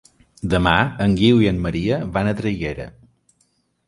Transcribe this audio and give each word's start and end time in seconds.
Demà 0.51 0.71
en 1.05 1.11
Guiu 1.19 1.43
i 1.45 1.49
en 1.51 1.59
Maria 1.65 1.99
van 2.15 2.31
a 2.31 2.33
Traiguera. 2.39 2.89